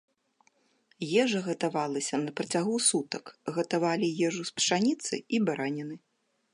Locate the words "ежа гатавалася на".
1.23-2.31